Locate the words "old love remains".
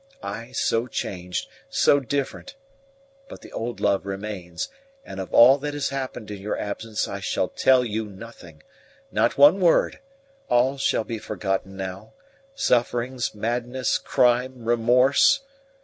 3.51-4.67